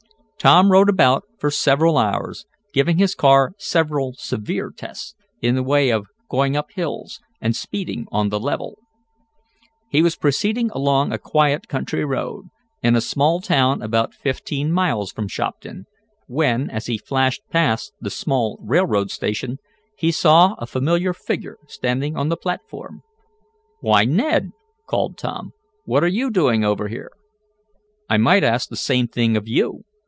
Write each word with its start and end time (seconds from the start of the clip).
Tom 0.37 0.71
rode 0.71 0.89
about 0.89 1.25
for 1.37 1.51
several 1.51 1.99
hours, 1.99 2.47
giving 2.73 2.97
his 2.97 3.13
car 3.13 3.53
several 3.59 4.13
severe 4.17 4.71
tests 4.75 5.13
in 5.39 5.53
the 5.53 5.61
way 5.61 5.91
of 5.91 6.07
going 6.31 6.57
up 6.57 6.71
hills, 6.71 7.19
and 7.39 7.55
speeding 7.55 8.07
on 8.11 8.29
the 8.29 8.39
level. 8.39 8.79
He 9.91 10.01
was 10.01 10.15
proceeding 10.15 10.71
along 10.71 11.11
a 11.13 11.19
quiet 11.19 11.67
country 11.67 12.03
road, 12.03 12.45
in 12.81 12.95
a 12.95 13.01
small 13.01 13.39
town 13.39 13.83
about 13.83 14.15
fifteen 14.15 14.71
miles 14.71 15.11
from 15.11 15.27
Shopton, 15.27 15.85
when, 16.25 16.71
as 16.71 16.87
he 16.87 16.97
flashed 16.97 17.43
past 17.51 17.93
the 18.01 18.09
small 18.09 18.57
railroad 18.63 19.11
station, 19.11 19.59
he 19.95 20.11
saw 20.11 20.55
a 20.57 20.65
familiar 20.65 21.13
figure 21.13 21.59
standing 21.67 22.17
on 22.17 22.29
the 22.29 22.35
platform. 22.37 23.03
"Why, 23.79 24.05
Ned!" 24.05 24.49
called 24.87 25.19
Tom, 25.19 25.51
"what 25.85 26.03
are 26.03 26.07
you 26.07 26.31
doing 26.31 26.65
over 26.65 26.87
here?" 26.87 27.11
"I 28.09 28.17
might 28.17 28.43
ask 28.43 28.69
the 28.69 28.75
same 28.75 29.07
thing 29.07 29.37
of 29.37 29.47
you. 29.47 29.83